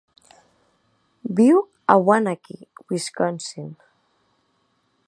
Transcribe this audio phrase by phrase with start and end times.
[1.39, 1.61] Viu
[1.95, 2.59] a Waunakee,
[2.89, 3.71] Wisconsin.